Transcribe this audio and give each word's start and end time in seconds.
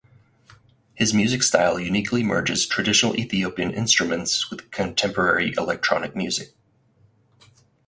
His 0.95 1.13
music 1.13 1.43
style 1.43 1.79
uniquely 1.79 2.23
merges 2.23 2.65
traditional 2.65 3.15
Ethiopian 3.19 3.69
instruments 3.69 4.49
with 4.49 4.71
contemporary 4.71 5.53
electronic 5.55 6.15
music. 6.15 6.55